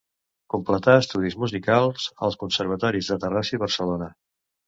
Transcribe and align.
Completà 0.53 0.95
estudis 1.01 1.35
musicals 1.43 2.07
als 2.27 2.39
Conservatoris 2.45 3.13
de 3.13 3.19
Terrassa 3.27 3.57
i 3.59 3.63
Barcelona. 3.65 4.09